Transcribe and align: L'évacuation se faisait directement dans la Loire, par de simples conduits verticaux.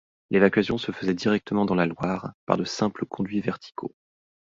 L'évacuation 0.31 0.79
se 0.79 0.91
faisait 0.91 1.13
directement 1.13 1.63
dans 1.65 1.75
la 1.75 1.85
Loire, 1.85 2.33
par 2.47 2.57
de 2.57 2.63
simples 2.63 3.05
conduits 3.05 3.39
verticaux. 3.41 3.93